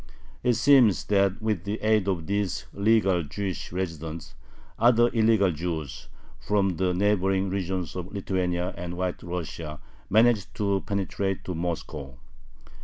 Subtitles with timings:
[0.41, 4.33] It seems that with the aid of these "legal" Jewish residents
[4.79, 6.07] other "illegal" Jews,
[6.39, 9.79] from the neighboring regions of Lithuania and White Russia,
[10.09, 12.17] managed to penetrate to Moscow.